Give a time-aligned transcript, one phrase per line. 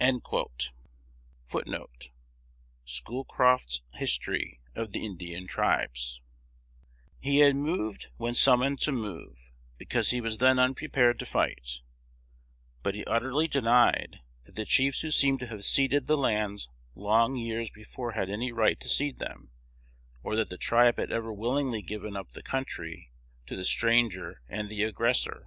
[0.00, 1.64] "1 He had
[7.56, 11.82] moved when summoned to move, because he was then unprepared to fight;
[12.82, 17.36] but he utterly denied that the chiefs who seemed to have ceded the lands long
[17.36, 19.52] years before had any right to cede them,
[20.24, 23.12] or that the tribe had ever willingly given up the country
[23.46, 25.46] to the stranger and the aggressor.